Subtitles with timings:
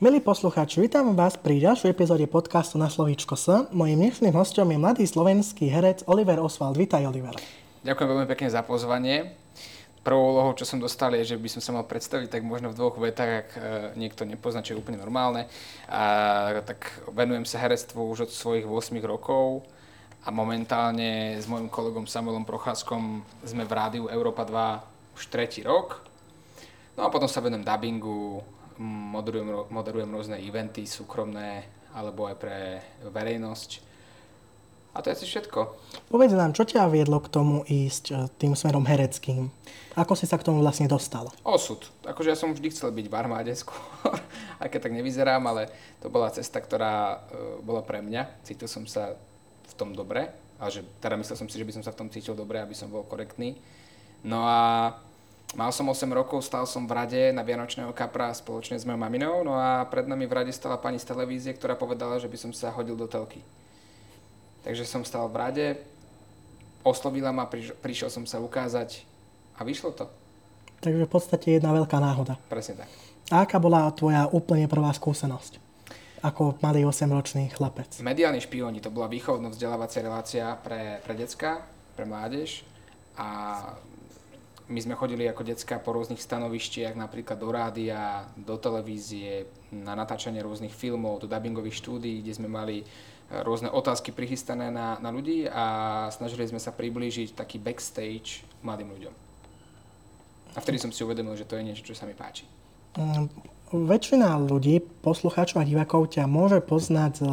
[0.00, 3.68] Milí poslucháči, vítam vás pri ďalšej epizóde podcastu na slovíčko S.
[3.68, 6.80] Mojím dnešným hostom je mladý slovenský herec Oliver Oswald.
[6.80, 7.36] Vítaj, Oliver.
[7.84, 9.36] Ďakujem veľmi pekne za pozvanie.
[10.00, 12.80] Prvou úlohou, čo som dostal, je, že by som sa mal predstaviť tak možno v
[12.80, 13.60] dvoch vetách, ak e,
[14.00, 15.52] niekto nepozná, čo je úplne normálne.
[15.84, 19.68] A, tak venujem sa herectvu už od svojich 8 rokov
[20.24, 26.00] a momentálne s mojim kolegom Samuelom Procházkom sme v rádiu Európa 2 už tretí rok.
[26.96, 28.40] No a potom sa venujem dubbingu,
[28.80, 33.90] moderujem, moderujem rôzne eventy súkromné alebo aj pre verejnosť.
[34.90, 35.60] A to je asi všetko.
[36.10, 39.46] Povedz nám, čo ťa viedlo k tomu ísť e, tým smerom hereckým?
[39.94, 41.30] Ako si sa k tomu vlastne dostal?
[41.46, 41.86] Osud.
[42.02, 43.78] Akože ja som vždy chcel byť v armáde skôr,
[44.62, 45.70] aj keď tak nevyzerám, ale
[46.02, 48.42] to bola cesta, ktorá uh, bola pre mňa.
[48.42, 49.14] Cítil som sa
[49.70, 50.26] v tom dobre,
[50.58, 52.74] ale že, teda myslel som si, že by som sa v tom cítil dobre, aby
[52.74, 53.62] som bol korektný.
[54.26, 54.98] No a
[55.58, 59.42] Mal som 8 rokov, stal som v rade na Vianočného kapra spoločne s mojou maminou,
[59.42, 62.50] no a pred nami v rade stala pani z televízie, ktorá povedala, že by som
[62.54, 63.42] sa hodil do telky.
[64.62, 65.66] Takže som stal v rade,
[66.86, 67.50] oslovila ma,
[67.82, 69.02] prišiel som sa ukázať
[69.58, 70.06] a vyšlo to.
[70.80, 72.38] Takže v podstate jedna veľká náhoda.
[72.46, 72.88] Presne tak.
[73.34, 75.58] A aká bola tvoja úplne prvá skúsenosť?
[76.20, 77.98] Ako malý 8-ročný chlapec.
[78.04, 81.64] Mediálni špioni, to bola výchovno-vzdelávacia relácia pre, pre decka,
[81.98, 82.62] pre mládež.
[83.16, 83.58] A
[84.70, 90.38] my sme chodili ako decka po rôznych stanovištiach, napríklad do rádia, do televízie, na natáčanie
[90.38, 92.84] rôznych filmov, do dubbingových štúdií, kde sme mali e,
[93.42, 99.14] rôzne otázky prichystané na, na ľudí a snažili sme sa priblížiť taký backstage mladým ľuďom.
[100.54, 102.46] A vtedy som si uvedomil, že to je niečo, čo sa mi páči.
[102.94, 103.26] Um,
[103.74, 107.26] väčšina ľudí, poslucháčov a divákov ťa môže poznať z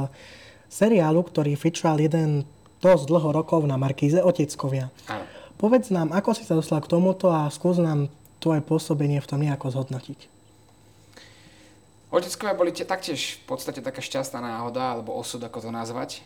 [0.74, 2.50] seriálu, ktorý fičal jeden
[2.82, 4.90] dosť dlho rokov na Markíze, Oteckovia.
[5.10, 5.26] Áno.
[5.58, 9.42] Povedz nám, ako si sa dostal k tomuto a skús nám tvoje pôsobenie v tom
[9.42, 10.30] nejako zhodnotiť.
[12.08, 16.24] Oteckovia boli tie, taktiež v podstate taká šťastná náhoda, alebo osud, ako to nazvať.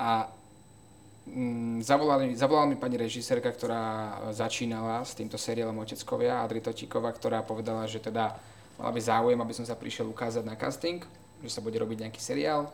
[0.00, 0.30] A
[1.28, 7.44] mm, zavolali, zavolala mi pani režisérka, ktorá začínala s týmto seriálom Oteckovia, Adri Totíková, ktorá
[7.44, 8.38] povedala, že teda
[8.80, 11.04] mala by záujem, aby som sa prišiel ukázať na casting,
[11.44, 12.72] že sa bude robiť nejaký seriál.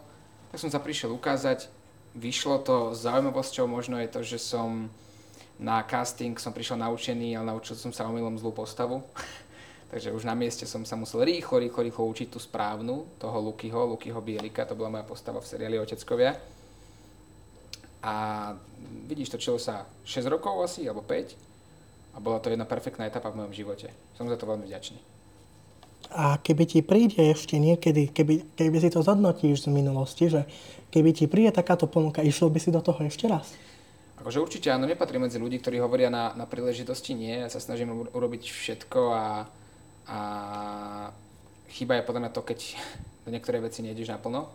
[0.55, 1.67] Tak som sa prišiel ukázať,
[2.15, 4.87] vyšlo to, zaujímavosťou možno je to, že som
[5.57, 9.01] na casting som prišiel naučený, ale naučil som sa omylom zlú postavu.
[9.93, 13.97] Takže už na mieste som sa musel rýchlo, rýchlo, rýchlo učiť tú správnu, toho Lukyho,
[13.97, 16.35] Lukyho Bielika, to bola moja postava v seriáli Oteckovia.
[18.03, 18.15] A
[19.07, 21.35] vidíš, točilo sa 6 rokov asi, alebo 5.
[22.15, 23.89] A bola to jedna perfektná etapa v mojom živote.
[24.19, 24.99] Som za to veľmi vďačný.
[26.15, 30.47] A keby ti príde ešte niekedy, keby, keby si to zhodnotíš z minulosti, že
[30.95, 33.55] keby ti príde takáto ponuka, išiel by si do toho ešte raz?
[34.27, 37.31] Akože určite áno, nepatrí medzi ľudí, ktorí hovoria na, na príležitosti nie.
[37.31, 39.47] Ja sa snažím urobiť všetko a,
[40.11, 40.19] a
[41.71, 42.75] chyba je podľa mňa to, keď
[43.23, 44.51] do niektoré veci nejdeš naplno.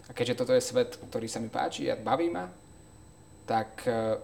[0.00, 2.50] A keďže toto je svet, ktorý sa mi páči a baví ma,
[3.46, 4.18] tak uh,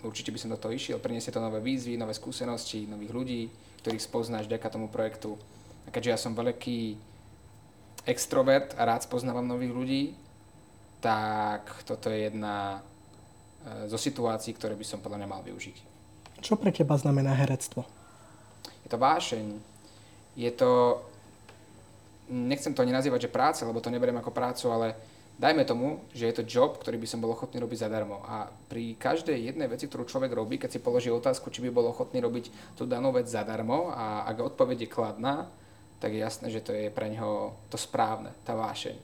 [0.00, 1.04] určite by som do toho išiel.
[1.04, 3.42] Priniesie to nové výzvy, nové skúsenosti, nových ľudí,
[3.84, 5.36] ktorých spoznáš vďaka tomu projektu.
[5.84, 6.96] A keďže ja som veľký
[8.08, 10.02] extrovert a rád spoznávam nových ľudí,
[11.04, 12.93] tak toto je jedna E,
[13.88, 15.76] zo situácií, ktoré by som podľa mňa mal využiť.
[16.44, 17.88] Čo pre teba znamená herectvo?
[18.84, 19.56] Je to vášeň.
[20.36, 21.00] Je to,
[22.28, 24.92] nechcem to ani nazývať, že práca, lebo to neberiem ako prácu, ale
[25.40, 28.20] dajme tomu, že je to job, ktorý by som bol ochotný robiť zadarmo.
[28.28, 31.88] A pri každej jednej veci, ktorú človek robí, keď si položí otázku, či by bol
[31.88, 35.48] ochotný robiť tú danú vec zadarmo a ak odpoveď je kladná,
[36.02, 39.00] tak je jasné, že to je pre neho to správne, tá vášeň.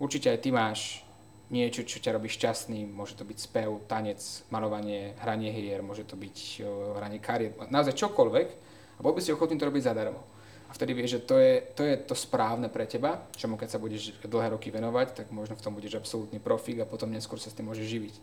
[0.00, 1.04] Určite aj ty máš
[1.50, 2.86] niečo, čo ťa robí šťastný.
[2.86, 4.22] Môže to byť spev, tanec,
[4.54, 6.62] malovanie, hranie hier, môže to byť
[6.96, 8.48] hranie kariet, naozaj čokoľvek.
[8.96, 10.22] A bol by si ochotný to robiť zadarmo.
[10.70, 13.82] A vtedy vieš, že to je, to je to správne pre teba, čomu keď sa
[13.82, 17.50] budeš dlhé roky venovať, tak možno v tom budeš absolútny profík a potom neskôr sa
[17.50, 18.14] s tým môžeš živiť.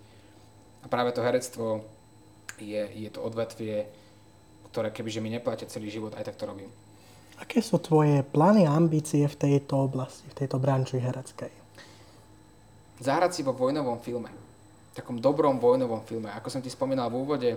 [0.82, 1.84] A práve to herectvo
[2.56, 3.92] je, je to odvetvie,
[4.72, 6.72] ktoré kebyže mi neplatia celý život, aj tak to robím.
[7.36, 11.67] Aké sú tvoje plány a ambície v tejto oblasti, v tejto branži hereckej?
[13.00, 14.30] Zahrať si vo vojnovom filme.
[14.98, 16.34] Takom dobrom vojnovom filme.
[16.34, 17.52] Ako som ti spomínal v úvode,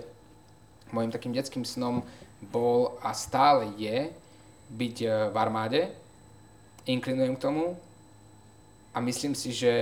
[0.93, 2.05] môjim takým detským snom
[2.53, 4.11] bol a stále je
[4.69, 5.81] byť e, v armáde.
[6.85, 7.77] Inklinujem k tomu
[8.93, 9.73] a myslím si, že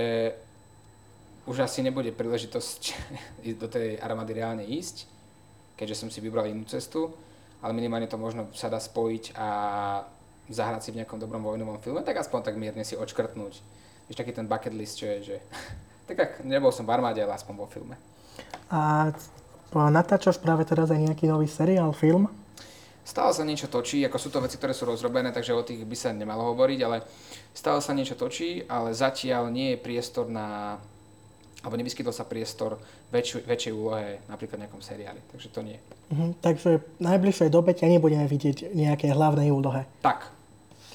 [1.44, 2.80] už asi nebude príležitosť
[3.60, 5.04] do tej armády reálne ísť,
[5.76, 7.12] keďže som si vybral inú cestu,
[7.60, 9.48] ale minimálne to možno sa dá spojiť a
[10.48, 13.79] zahrať si v nejakom dobrom vojnovom filme, tak aspoň tak mierne si odškrtnúť
[14.10, 15.36] Víš, taký ten bucket list, čo je, že
[16.10, 17.94] tak ak nebol som v armáde, ale aspoň vo filme.
[18.74, 19.14] A
[19.70, 22.26] natáčaš práve teraz aj nejaký nový seriál, film?
[23.10, 25.96] stále sa niečo točí, ako sú to veci, ktoré sú rozrobené, takže o tých by
[25.98, 27.02] sa nemalo hovoriť, ale
[27.50, 30.78] stále sa niečo točí, ale zatiaľ nie je priestor na
[31.60, 32.80] alebo nevyskytol sa priestor
[33.12, 35.76] väčš- väčšej úlohe napríklad v nejakom seriáli, takže to nie.
[36.08, 36.32] Uh-huh.
[36.40, 39.84] Takže v najbližšej dobe ťa nebudeme vidieť nejaké hlavnej úlohe.
[40.00, 40.32] Tak.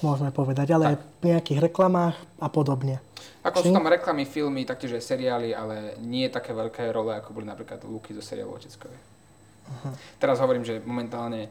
[0.04, 1.00] Môžeme povedať, ale tak.
[1.20, 3.00] v nejakých reklamách a podobne.
[3.46, 3.70] Ako Či?
[3.70, 7.80] sú tam reklamy, filmy, taktiež aj seriály, ale nie také veľké role, ako boli napríklad
[7.86, 8.98] Luky zo seriálu Oteckovej.
[9.66, 9.94] Uh-huh.
[10.18, 11.48] Teraz hovorím, že momentálne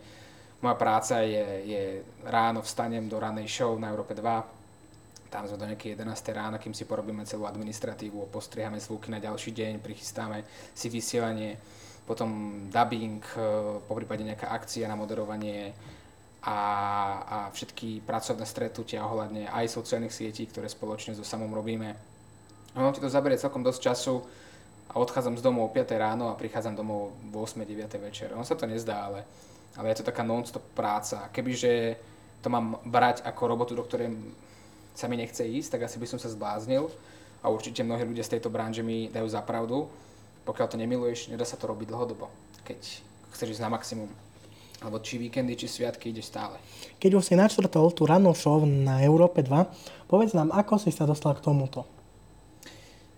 [0.62, 1.84] moja práca je, je
[2.26, 5.32] ráno vstanem do ranej show na Európe 2.
[5.32, 6.32] Tam sme do nejakej 11.
[6.32, 11.60] rána, kým si porobíme celú administratívu, postrihame zvuky na ďalší deň, prichystáme si vysielanie,
[12.08, 12.30] potom
[12.72, 13.40] dubbing, e,
[13.84, 15.76] po prípade nejaká akcia na moderovanie
[16.46, 16.60] a,
[17.26, 21.98] a všetky pracovné stretnutia ohľadne aj sociálnych sietí, ktoré spoločne so samom robíme.
[22.78, 24.22] Ono ti to zaberie celkom dosť času
[24.94, 28.30] a odchádzam z domu o 5 ráno a prichádzam domov o 8-9 večer.
[28.38, 29.26] Ono sa to nezdá, ale
[29.76, 31.28] ale je to taká non-stop práca.
[31.32, 32.00] Kebyže
[32.40, 34.16] to mám brať ako robotu, do ktorej
[34.96, 36.88] sa mi nechce ísť, tak asi by som sa zbláznil
[37.44, 39.92] a určite mnohí ľudia z tejto branže mi dajú za pravdu.
[40.48, 42.32] Pokiaľ to nemiluješ, nedá sa to robiť dlhodobo,
[42.64, 42.80] keď
[43.36, 44.08] chceš ísť na maximum.
[44.84, 46.60] Alebo či víkendy, či sviatky ideš stále.
[47.00, 51.08] Keď už si načrtol tú rannú show na Európe 2, povedz nám, ako si sa
[51.08, 51.88] dostal k tomuto?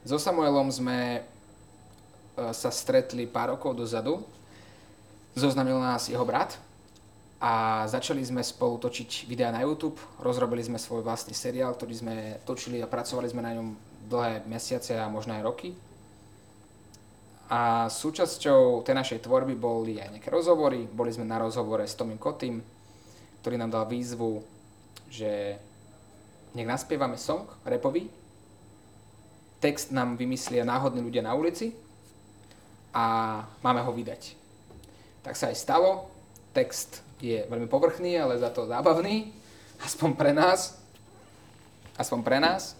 [0.05, 1.21] So Samuelom sme e,
[2.53, 4.23] sa stretli pár rokov dozadu
[5.37, 6.57] Zoznamil nás jeho brat
[7.37, 10.01] a začali sme spolu točiť videá na YouTube.
[10.17, 13.77] Rozrobili sme svoj vlastný seriál, ktorý sme točili a pracovali sme na ňom
[14.09, 15.77] dlhé mesiace a možno aj roky.
[17.47, 20.83] A súčasťou tej našej tvorby boli aj nejaké rozhovory.
[20.83, 22.59] Boli sme na rozhovore s Tomim Kotým,
[23.39, 24.43] ktorý nám dal výzvu,
[25.07, 25.55] že
[26.51, 28.11] nech naspievame song repový,
[29.63, 31.73] text nám vymyslia náhodní ľudia na ulici
[32.93, 33.05] a
[33.61, 34.33] máme ho vydať.
[35.21, 36.09] Tak sa aj stalo.
[36.51, 39.33] Text je veľmi povrchný, ale za to zábavný.
[39.81, 40.77] Aspoň pre nás.
[41.97, 42.73] Aspoň pre nás.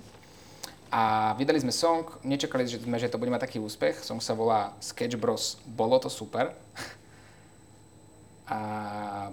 [0.87, 3.99] A vydali sme song, nečakali sme, že to bude mať taký úspech.
[3.99, 5.59] Song sa volá Sketch Bros.
[5.67, 6.55] Bolo to super.
[8.47, 8.59] A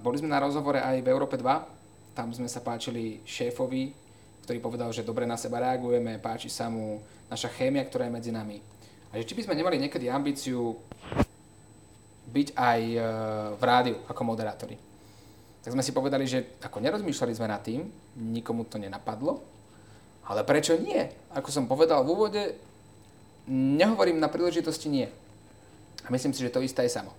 [0.02, 1.46] boli sme na rozhovore aj v Európe 2.
[2.18, 3.94] Tam sme sa páčili šéfovi,
[4.42, 6.98] ktorý povedal, že dobre na seba reagujeme, páči sa mu
[7.30, 8.58] naša chémia, ktorá je medzi nami.
[9.14, 10.74] A že či by sme nemali niekedy ambíciu
[12.34, 12.98] byť aj e,
[13.54, 14.74] v rádiu ako moderátori.
[15.62, 17.86] Tak sme si povedali, že ako nerozmýšľali sme nad tým,
[18.18, 19.53] nikomu to nenapadlo,
[20.24, 21.04] ale prečo nie?
[21.36, 22.42] Ako som povedal v úvode,
[23.48, 25.06] nehovorím na príležitosti nie.
[26.04, 27.12] A myslím si, že to isté je samo.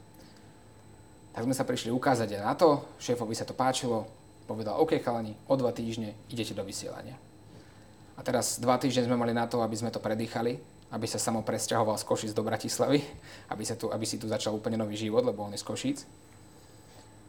[1.33, 4.07] Tak sme sa prišli ukázať aj na to, šéfovi sa to páčilo,
[4.47, 7.17] povedal, OK chalani, o dva týždne idete do vysielania.
[8.15, 10.55] A teraz dva týždne sme mali na to, aby sme to predýchali,
[10.95, 13.03] aby sa samo presťahoval z Košic do Bratislavy,
[13.51, 15.97] aby, sa tu, aby si tu začal úplne nový život, lebo on je z Košic.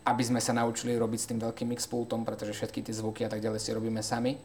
[0.06, 3.42] Aby sme sa naučili robiť s tým veľkým mixpultom, pretože všetky tie zvuky a tak
[3.42, 4.38] ďalej si robíme sami.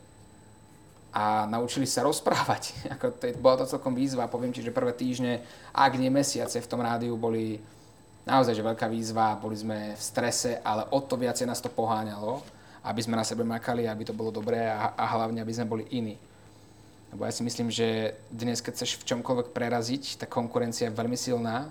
[1.11, 2.71] A naučili sa rozprávať.
[2.95, 4.31] Ako to je, bola to celkom výzva.
[4.31, 5.43] Poviem ti, že prvé týždne,
[5.75, 7.59] ak nie mesiace v tom rádiu boli
[8.23, 9.35] naozaj že veľká výzva.
[9.35, 12.39] Boli sme v strese, ale o to viacej nás to poháňalo,
[12.87, 15.83] aby sme na sebe makali, aby to bolo dobré a, a hlavne, aby sme boli
[15.91, 16.15] iní.
[17.11, 21.19] Lebo ja si myslím, že dnes, keď chceš v čomkoľvek preraziť, tá konkurencia je veľmi
[21.19, 21.67] silná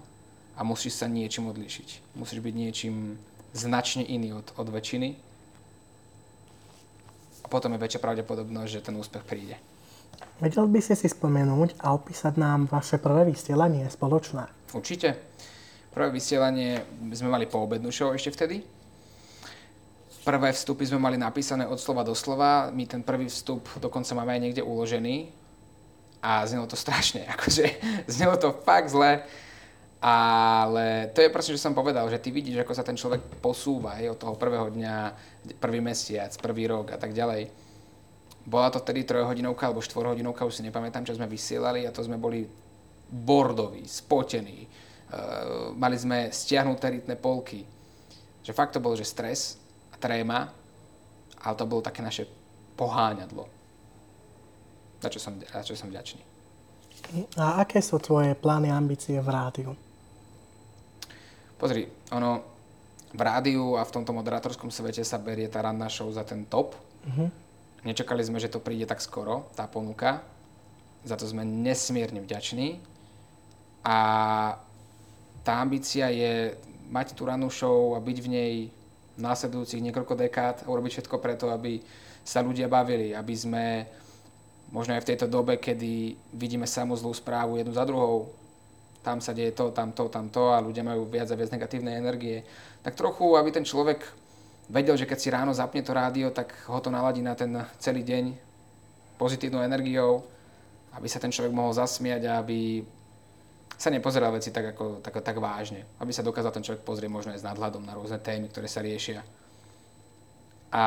[0.53, 2.13] a musíš sa niečím odlišiť.
[2.13, 3.17] Musíš byť niečím
[3.57, 5.30] značne iný od, od väčšiny.
[7.51, 9.59] Potom je väčšia pravdepodobnosť, že ten úspech príde.
[10.39, 14.49] Vedel by si si spomenúť a opísať nám vaše prvé vysielanie spoločné?
[14.73, 15.19] Určite.
[15.91, 16.81] Prvé vysielanie
[17.13, 18.63] sme mali po obednú show ešte vtedy
[20.25, 22.69] prvé vstupy sme mali napísané od slova do slova.
[22.71, 25.33] My ten prvý vstup dokonca máme aj niekde uložený.
[26.21, 27.65] A znelo to strašne, akože
[28.07, 29.25] znelo to fakt zle.
[30.01, 34.01] Ale to je proste, že som povedal, že ty vidíš, ako sa ten človek posúva
[34.01, 34.97] aj od toho prvého dňa,
[35.61, 37.53] prvý mesiac, prvý rok a tak ďalej.
[38.49, 42.17] Bola to vtedy trojhodinovka alebo štvorhodinovka, už si nepamätám, čo sme vysielali a to sme
[42.17, 42.49] boli
[43.13, 44.65] bordoví, spotení.
[45.11, 47.61] Uh, mali sme stiahnuté rytné polky.
[48.41, 49.61] Že fakt to bol, že stres
[50.01, 50.49] tréma,
[51.45, 52.25] ale to bolo také naše
[52.73, 53.45] poháňadlo.
[54.97, 56.25] Za čo som, za čo som vďačný.
[57.37, 59.90] A aké sú tvoje plány a ambície v rádiu?
[61.61, 61.85] Pozri,
[62.17, 62.41] ono
[63.13, 66.73] v rádiu a v tomto moderátorskom svete sa berie tá ranná show za ten top.
[67.05, 67.29] Uh-huh.
[67.85, 70.25] Nečakali sme, že to príde tak skoro, tá ponuka.
[71.05, 72.81] Za to sme nesmierne vďační.
[73.85, 73.99] A
[75.45, 76.57] tá ambícia je
[76.89, 78.55] mať tú rannú show a byť v nej
[79.21, 81.85] následujúcich niekoľko dekád a urobiť všetko preto, aby
[82.25, 83.85] sa ľudia bavili, aby sme
[84.73, 88.33] možno aj v tejto dobe, kedy vidíme samú zlú správu jednu za druhou,
[89.01, 91.97] tam sa deje to, tam to, tam to a ľudia majú viac a viac negatívnej
[91.97, 92.45] energie,
[92.85, 94.05] tak trochu, aby ten človek
[94.71, 98.05] vedel, že keď si ráno zapne to rádio, tak ho to naladí na ten celý
[98.07, 98.37] deň
[99.19, 100.25] pozitívnou energiou,
[100.95, 102.85] aby sa ten človek mohol zasmiať a aby
[103.81, 105.89] sa nepozeral veci tak, ako, tak, tak vážne.
[105.97, 108.85] Aby sa dokázal ten človek pozrieť možno aj s nadhľadom na rôzne témy, ktoré sa
[108.85, 109.25] riešia.
[110.69, 110.85] A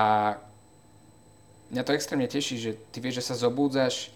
[1.73, 4.13] mňa to extrémne teší, že ty vieš, že sa zobúdzaš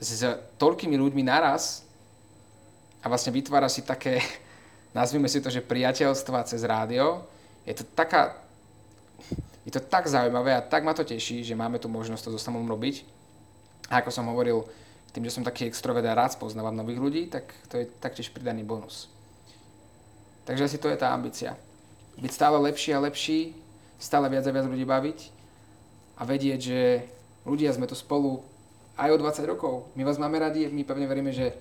[0.00, 0.24] s
[0.56, 1.84] toľkými ľuďmi naraz
[3.00, 4.20] a vlastne vytvára si také,
[4.98, 7.24] nazvime si to, že priateľstva cez rádio.
[7.64, 8.36] Je to taká,
[9.64, 12.40] je to tak zaujímavé a tak ma to teší, že máme tu možnosť to so
[12.40, 13.04] samom robiť.
[13.90, 14.64] A ako som hovoril,
[15.10, 18.62] tým, že som taký extrovert a rád spoznávam nových ľudí, tak to je taktiež pridaný
[18.62, 19.10] bonus.
[20.46, 21.58] Takže asi to je tá ambícia.
[22.14, 23.54] Byť stále lepší a lepší,
[23.98, 25.18] stále viac a viac ľudí baviť
[26.14, 26.80] a vedieť, že
[27.42, 28.46] ľudia sme tu spolu
[28.94, 29.74] aj o 20 rokov.
[29.98, 31.56] My vás máme radi, my pevne veríme, že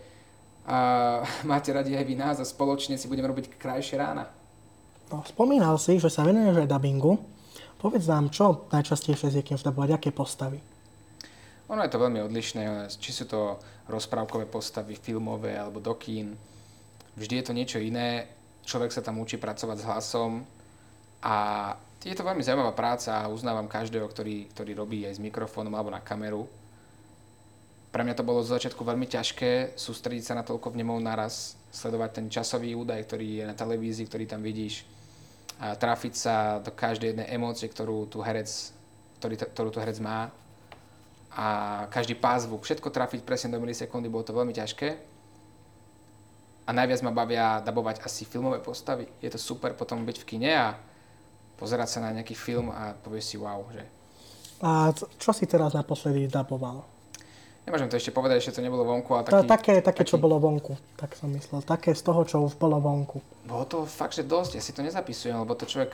[0.66, 0.78] a
[1.50, 4.28] máte radi aj vy nás a spoločne si budeme robiť krajšie rána.
[5.10, 7.18] No, spomínal si, že sa venuješ aj dubbingu.
[7.80, 10.60] Povedz nám, čo najčastejšie zvykneš zdabovať, aké postavy?
[11.70, 16.34] Ono je to veľmi odlišné, či sú to rozprávkové postavy, filmové alebo do kín.
[17.18, 18.30] Vždy je to niečo iné,
[18.66, 20.46] človek sa tam učí pracovať s hlasom
[21.26, 21.38] a
[22.06, 25.92] je to veľmi zaujímavá práca a uznávam každého, ktorý, ktorý robí aj s mikrofónom alebo
[25.92, 26.48] na kameru
[27.90, 32.10] pre mňa to bolo z začiatku veľmi ťažké sústrediť sa na toľko vnemov naraz, sledovať
[32.22, 34.86] ten časový údaj, ktorý je na televízii, ktorý tam vidíš,
[35.60, 38.48] a trafiť sa do každej jednej emócie, ktorú tu herec,
[39.20, 40.30] ktorý, ktorú tu herec má
[41.34, 41.48] a
[41.92, 44.90] každý pázvuk, všetko trafiť presne do milisekundy, bolo to veľmi ťažké.
[46.66, 49.10] A najviac ma bavia dabovať asi filmové postavy.
[49.18, 50.78] Je to super potom byť v kine a
[51.58, 53.82] pozerať sa na nejaký film a povieš si wow, že...
[54.62, 56.99] A čo si teraz naposledy daboval?
[57.70, 59.14] Nemôžem to ešte povedať, ešte to nebolo vonku.
[59.14, 60.10] Ale taký, také, také taký...
[60.10, 61.62] čo bolo vonku, tak som myslel.
[61.62, 63.22] Také z toho, čo už bolo vonku.
[63.46, 64.58] Bolo to fakt, že dosť.
[64.58, 65.94] Ja si to nezapisujem, lebo to človek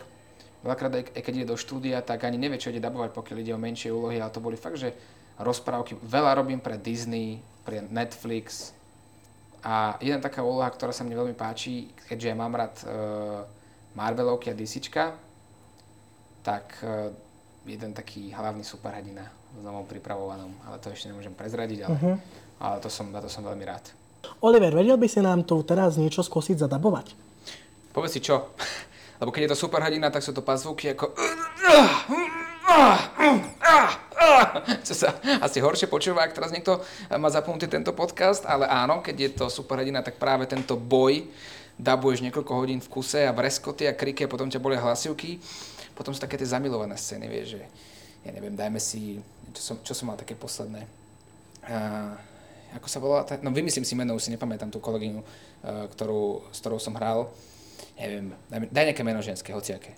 [0.64, 3.60] veľakrát, aj keď ide do štúdia, tak ani nevie, čo ide dabovať, pokiaľ ide o
[3.60, 4.96] menšie úlohy, ale to boli fakt, že
[5.36, 6.00] rozprávky.
[6.00, 8.72] Veľa robím pre Disney, pre Netflix.
[9.60, 13.44] A jedna taká úloha, ktorá sa mne veľmi páči, keďže ja mám rád uh,
[14.00, 15.12] Marvelovky a DCčka,
[16.40, 17.12] tak uh,
[17.66, 22.16] jeden taký hlavný superhrdina s domov pripravovanom, ale to ešte nemôžem prezradiť, ale, uh-huh.
[22.62, 23.90] ale to som, na to som veľmi rád.
[24.42, 27.14] Oliver, vedel by si nám tu teraz niečo skúsiť zadabovať?
[27.94, 28.54] Povedz si čo,
[29.22, 31.14] lebo keď je to super hrdina, tak sú to pazvuky ako...
[34.86, 35.10] Čo sa
[35.42, 36.82] asi horšie počúva, ak teraz niekto
[37.18, 41.26] má zapnutý tento podcast, ale áno, keď je to super hrdina, tak práve tento boj
[41.76, 45.38] dabuješ niekoľko hodín v kuse a vreskoty a kriky a potom ťa bolia hlasivky.
[45.96, 47.64] Potom sú také tie zamilované scény, vieš, že
[48.28, 49.24] ja neviem, dajme si,
[49.56, 50.84] čo som, čo som mal také posledné.
[51.66, 52.14] Uh,
[52.76, 53.24] ako sa volá?
[53.40, 57.32] No vymyslím si meno, už si nepamätám tú kolegyňu, uh, ktorú, s ktorou som hral.
[57.96, 59.96] Neviem, daj, daj nejaké meno ženské, hociaké.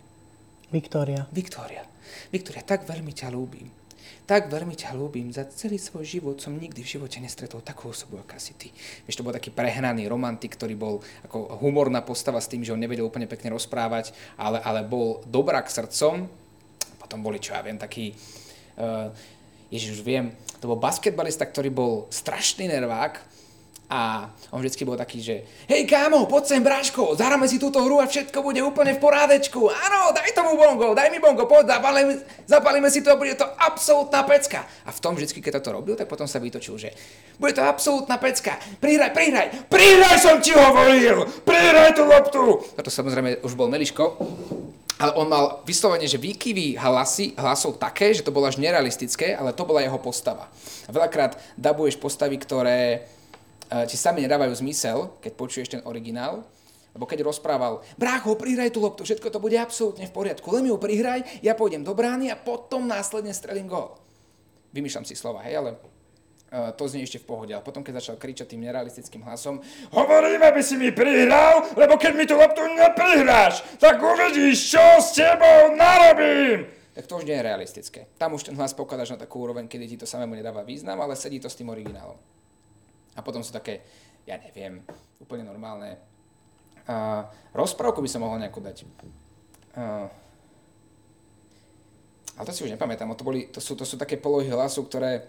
[0.69, 1.25] Viktória.
[1.33, 1.81] Viktória.
[2.29, 3.67] Viktória, tak veľmi ťa ľúbim.
[4.27, 5.31] Tak veľmi ťa ľúbim.
[5.31, 8.73] Za celý svoj život som nikdy v živote nestretol takú osobu, aká si ty.
[9.07, 12.81] Vieš, to bol taký prehnaný romantik, ktorý bol ako humorná postava s tým, že on
[12.81, 16.27] nevedel úplne pekne rozprávať, ale, ale bol dobrák srdcom,
[16.99, 18.11] potom boli, čo ja viem, taký,
[18.75, 19.15] uh,
[19.71, 23.36] Ježiš, už viem, to bol basketbalista, ktorý bol strašný nervák,
[23.87, 28.03] a on vždycky bol taký, že hej kámo, poď sem bráško, zahráme si túto hru
[28.03, 29.71] a všetko bude úplne v porádečku.
[29.71, 32.13] Áno, daj tomu bongo, daj mi bongo, poď, zapalíme,
[32.43, 34.67] zapalíme si to bude to absolútna pecka.
[34.83, 36.91] A v tom vždycky, keď toto robil, tak potom sa vytočil, že
[37.39, 38.59] bude to absolútna pecka.
[38.83, 42.43] Prihraj, prihraj, prihraj som ti hovoril, prihraj tú loptu.
[42.75, 44.03] Toto samozrejme už bol Meliško,
[44.99, 49.55] ale on mal vyslovene, že výkyvy hlasy, hlasov také, že to bolo až nerealistické, ale
[49.55, 50.51] to bola jeho postava.
[50.91, 53.05] Veľakrát dabuješ postavy, ktoré
[53.87, 56.47] ti sami nedávajú zmysel, keď počuješ ten originál,
[56.95, 60.75] lebo keď rozprával, brácho, prihraj tú loptu, všetko to bude absolútne v poriadku, len ju
[60.81, 64.01] prihraj, ja pôjdem do brány a potom následne strelím gól.
[64.73, 65.71] Vymýšľam si slova, hej, ale
[66.47, 67.51] Uh, to znie ešte v pohode.
[67.51, 69.59] A potom, keď začal kričať tým nerealistickým hlasom,
[69.91, 75.11] hovorím, aby si mi prihral, lebo keď mi tú loptu neprihráš, tak uvidíš, čo s
[75.11, 76.71] tebou narobím.
[76.95, 78.07] Tak to už nie je realistické.
[78.15, 81.19] Tam už ten hlas pokladáš na takú úroveň, kedy ti to samému nedáva význam, ale
[81.19, 82.15] sedí to s tým originálom.
[83.17, 83.81] A potom sú také,
[84.29, 84.85] ja neviem,
[85.17, 85.97] úplne normálne.
[86.85, 88.77] Uh, rozprávku by som mohol nejako dať.
[89.73, 90.07] Uh,
[92.37, 95.25] ale to si už nepamätám, to, boli, to, sú, to sú také polohy hlasu, ktoré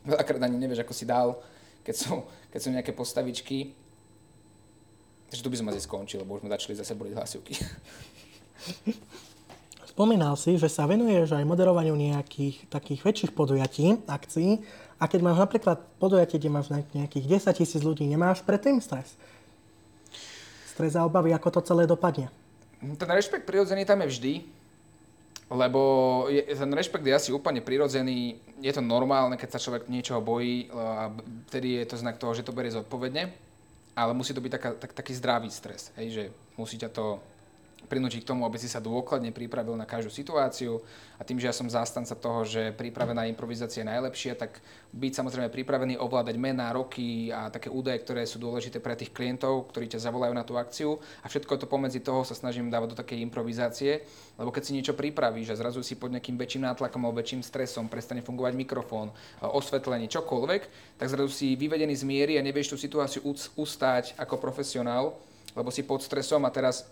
[0.00, 1.36] Veľakrát ani nevieš, ako si dal,
[1.84, 3.76] keď sú, keď sú nejaké postavičky.
[5.28, 7.54] Takže tu by som asi skončil, lebo už sme začali zase boliť hlasivky.
[9.90, 14.62] Spomínal si, že sa venuješ aj moderovaniu nejakých takých väčších podujatí, akcií.
[15.02, 19.18] A keď máš napríklad podujatie, kde máš nejakých 10 tisíc ľudí, nemáš predtým stres?
[20.70, 22.30] Stres a obavy, ako to celé dopadne?
[22.78, 24.32] Ten rešpekt prirodzený tam je vždy,
[25.50, 25.80] lebo
[26.30, 30.70] je, ten rešpekt je asi úplne prirodzený, je to normálne, keď sa človek niečoho bojí
[30.70, 31.10] a
[31.50, 33.34] vtedy je to znak toho, že to berie zodpovedne,
[33.98, 36.22] ale musí to byť taká, tak, taký zdravý stres, hej, že
[36.54, 37.18] musí ťa to
[37.88, 40.82] prinútiť k tomu, aby si sa dôkladne pripravil na každú situáciu.
[41.20, 44.60] A tým, že ja som zástanca toho, že prípravená improvizácia je najlepšia, tak
[44.90, 49.68] byť samozrejme pripravený ovládať mená, roky a také údaje, ktoré sú dôležité pre tých klientov,
[49.68, 50.96] ktorí ťa zavolajú na tú akciu.
[51.20, 54.00] A všetko to pomedzi toho sa snažím dávať do takej improvizácie,
[54.40, 57.92] lebo keď si niečo pripravíš a zrazu si pod nejakým väčším nátlakom alebo väčším stresom,
[57.92, 59.12] prestane fungovať mikrofón,
[59.44, 60.62] osvetlenie, čokoľvek,
[60.96, 63.20] tak zrazu si vyvedený z miery a nevieš tú situáciu
[63.60, 65.20] ustáť ako profesionál,
[65.52, 66.88] lebo si pod stresom a teraz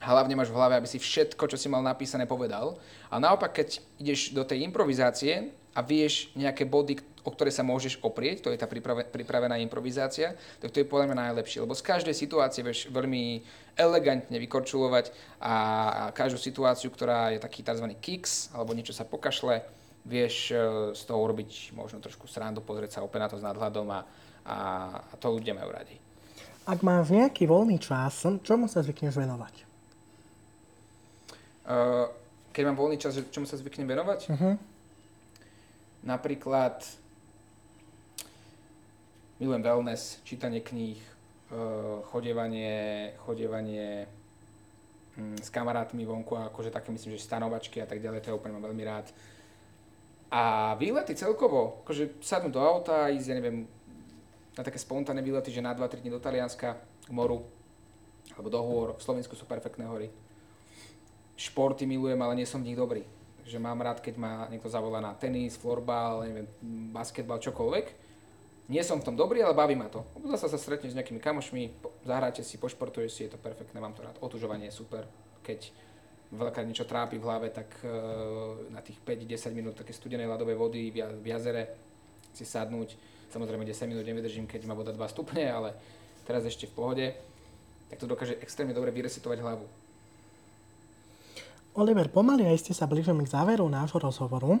[0.00, 2.76] hlavne máš v hlave, aby si všetko, čo si mal napísané, povedal.
[3.08, 7.98] A naopak, keď ideš do tej improvizácie a vieš nejaké body, o ktoré sa môžeš
[8.06, 8.70] oprieť, to je tá
[9.10, 11.58] pripravená improvizácia, tak to je podľa mňa najlepšie.
[11.58, 13.42] Lebo z každej situácie vieš veľmi
[13.74, 15.10] elegantne vykorčulovať
[15.42, 15.54] a
[16.14, 17.86] každú situáciu, ktorá je taký tzv.
[17.98, 19.66] kicks, alebo niečo sa pokašle,
[20.06, 20.56] vieš e,
[20.94, 24.00] z toho urobiť možno trošku srandu, pozrieť sa opäť na to s nadhľadom a,
[24.46, 24.56] a,
[25.02, 25.98] a to ľudia majú radi.
[26.66, 29.66] Ak máš nejaký voľný čas, čomu sa zvykneš venovať?
[31.66, 32.06] Uh,
[32.54, 34.20] keď mám voľný čas, čomu sa zvyknem venovať?
[34.30, 34.54] Uh-huh.
[36.06, 36.78] Napríklad
[39.42, 40.94] milujem wellness, čítanie kníh,
[41.50, 44.06] uh, chodevanie, chodevanie
[45.18, 48.62] um, s kamarátmi vonku, akože také myslím, že stanovačky a tak ďalej, to ja úplne
[48.62, 49.10] mám veľmi rád.
[50.30, 53.66] A výlety celkovo, akože sadnúť do auta, ísť, ja neviem,
[54.54, 57.42] na také spontánne výlety, že na 2-3 dní do Talianska, k moru,
[58.38, 60.14] alebo do hôr, v Slovensku sú perfektné hory
[61.56, 63.00] športy milujem, ale nie som v nich dobrý.
[63.48, 66.44] Že mám rád, keď ma niekto zavolá na tenis, florbal, neviem,
[66.92, 67.96] basketbal, čokoľvek.
[68.68, 70.04] Nie som v tom dobrý, ale baví ma to.
[70.36, 74.04] Zase sa stretneš s nejakými kamošmi, zahráte si, pošportuješ si, je to perfektné, mám to
[74.04, 74.20] rád.
[74.20, 75.08] Otužovanie je super.
[75.40, 75.72] Keď
[76.36, 77.88] veľká niečo trápi v hlave, tak e,
[78.68, 81.72] na tých 5-10 minút také studenej ľadovej vody v jazere
[82.36, 83.00] si sadnúť.
[83.32, 85.72] Samozrejme 10 minút nevydržím, keď má voda 2 stupne, ale
[86.28, 87.06] teraz ešte v pohode.
[87.88, 89.85] Tak to dokáže extrémne dobre vyresetovať hlavu.
[91.76, 94.56] Oliver, pomaly aj ste sa blížime k záveru nášho rozhovoru.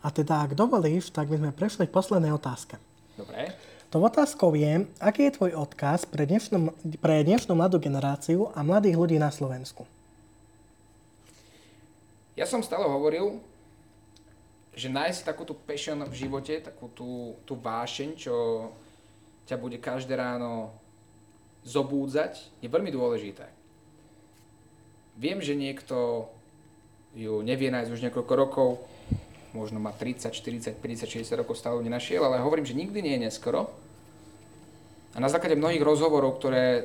[0.00, 2.78] A teda, ak dovolíš, tak by sme prešli k poslednej otázke.
[3.18, 3.52] Dobre.
[3.90, 6.70] To otázkou je, aký je tvoj odkaz pre dnešnú,
[7.02, 9.82] pre dnešnú mladú generáciu a mladých ľudí na Slovensku?
[12.38, 13.42] Ja som stále hovoril,
[14.78, 18.34] že nájsť takú tú passion v živote, takú tú, tú vášeň, čo
[19.50, 20.70] ťa bude každé ráno
[21.66, 23.50] zobúdzať, je veľmi dôležité.
[25.18, 26.30] Viem, že niekto
[27.14, 28.68] ju nevie nájsť už niekoľko rokov,
[29.50, 33.24] možno má 30, 40, 50, 60 rokov stále nenašiel, ale hovorím, že nikdy nie je
[33.26, 33.70] neskoro.
[35.10, 36.82] A na základe mnohých rozhovorov, ktoré e,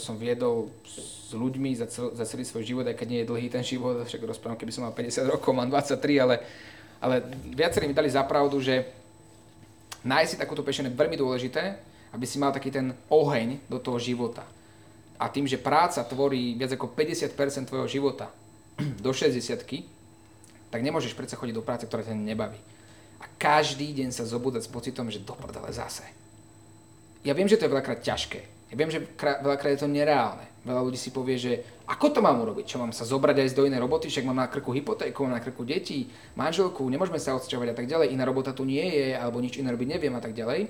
[0.00, 3.48] som viedol s ľuďmi za, cel, za celý svoj život, aj keď nie je dlhý
[3.52, 6.40] ten život, však rozprávam, keby som mal 50 rokov, mám 23, ale,
[6.96, 7.20] ale
[7.52, 8.88] viacerí mi dali zapravdu, že
[10.08, 11.62] nájsť si takúto pešenie je veľmi dôležité,
[12.16, 14.48] aby si mal taký ten oheň do toho života.
[15.20, 18.32] A tým, že práca tvorí viac ako 50% tvojho života,
[19.04, 19.40] do 60
[20.66, 22.58] tak nemôžeš predsa chodiť do práce, ktorá ťa nebaví.
[23.22, 26.04] A každý deň sa zobúdať s pocitom, že do prdele zase.
[27.24, 28.40] Ja viem, že to je veľakrát ťažké.
[28.66, 30.44] Ja viem, že veľakrát je to nereálne.
[30.66, 32.66] Veľa ľudí si povie, že ako to mám urobiť?
[32.66, 34.10] Čo mám sa zobrať aj z do inej roboty?
[34.10, 37.86] Však mám na krku hypotéku, mám na krku detí, manželku, nemôžeme sa odsťahovať a tak
[37.86, 38.10] ďalej.
[38.10, 40.66] Iná robota tu nie je, alebo nič iné robiť neviem a tak ďalej.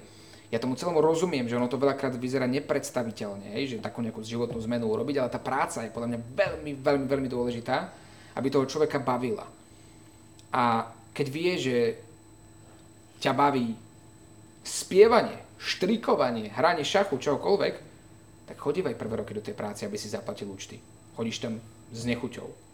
[0.50, 4.62] Ja tomu celému rozumiem, že ono to veľakrát vyzerá nepredstaviteľne, hej, že takú nejakú životnú
[4.62, 8.06] zmenu urobiť, ale tá práca je podľa mňa veľmi, veľmi, veľmi dôležitá
[8.36, 9.48] aby toho človeka bavila.
[10.52, 11.76] A keď vie, že
[13.24, 13.72] ťa baví
[14.60, 17.74] spievanie, štrikovanie, hranie šachu, čokoľvek,
[18.46, 20.76] tak chodívaj prvé roky do tej práce, aby si zaplatil účty.
[21.16, 21.58] Chodíš tam
[21.90, 22.65] s nechuťou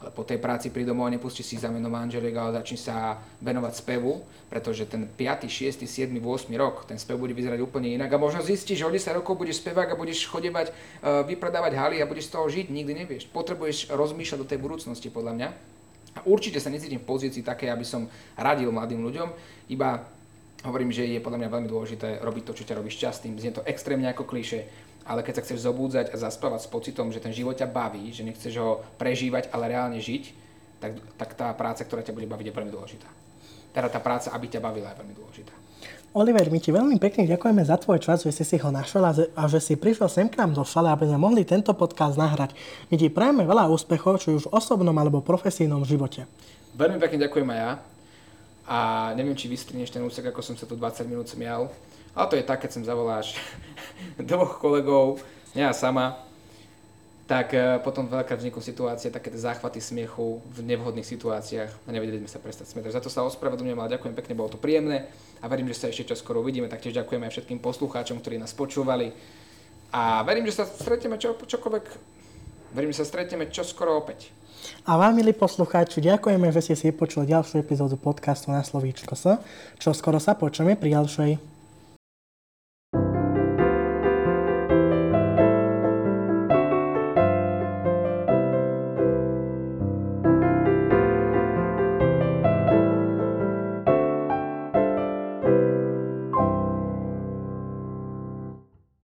[0.00, 4.24] po tej práci pri domov nepustí si za meno manželiek, ale začni sa venovať spevu,
[4.48, 6.48] pretože ten 5., 6., 7., 8.
[6.56, 9.60] rok, ten spev bude vyzerať úplne inak a možno zistíš, že o 10 rokov budeš
[9.60, 13.28] spevák a budeš chodevať, uh, vypredávať haly a budeš z toho žiť, nikdy nevieš.
[13.28, 15.48] Potrebuješ rozmýšľať do tej budúcnosti, podľa mňa.
[16.16, 18.08] A určite sa necítim v pozícii také, aby som
[18.40, 19.28] radil mladým ľuďom,
[19.68, 20.08] iba
[20.64, 23.40] hovorím, že je podľa mňa veľmi dôležité robiť to, čo ťa robí šťastným.
[23.40, 24.68] Znie to extrémne ako kliše,
[25.10, 28.22] ale keď sa chceš zobúdzať a zaspávať s pocitom, že ten život ťa baví, že
[28.22, 30.24] nechceš ho prežívať, ale reálne žiť,
[30.78, 33.10] tak, tak tá práca, ktorá ťa bude baviť, je veľmi dôležitá.
[33.74, 35.54] Teda tá práca, aby ťa bavila, je veľmi dôležitá.
[36.10, 39.44] Oliver, my ti veľmi pekne ďakujeme za tvoj čas, že si si ho našiel a,
[39.46, 42.54] že si prišiel sem k nám do šale, aby sme mohli tento podcast nahrať.
[42.90, 46.26] My ti prajeme veľa úspechov, či už v osobnom alebo profesijnom živote.
[46.74, 47.72] Veľmi pekne ďakujem aj ja.
[48.70, 48.78] A
[49.14, 51.70] neviem, či vystrihneš ten úsek, ako som sa tu 20 minút smial.
[52.14, 53.38] Ale to je tak, keď sem zavoláš
[54.18, 55.22] dvoch kolegov,
[55.54, 56.26] ja sama.
[57.30, 62.30] tak e, potom veľká vzniknú situácie, také záchvaty smiechu v nevhodných situáciách a nevedeli sme
[62.30, 62.90] sa prestať smiať.
[62.90, 65.06] Za to sa ospravedlňujem, ale ďakujem pekne, bolo to príjemné
[65.38, 66.66] a verím, že sa ešte čoskoro uvidíme.
[66.66, 69.14] Taktiež ďakujem aj všetkým poslucháčom, ktorí nás počúvali
[69.94, 71.84] a verím, že sa stretneme čo, čokoľvek,
[72.74, 74.30] verím, že sa stretneme čoskoro opäť.
[74.86, 79.40] A vám, milí poslucháči, ďakujeme, že ste si počuli ďalšiu epizódu podcastu na slovíčko S,
[79.80, 81.49] čo skoro sa počujeme pri ďalšej.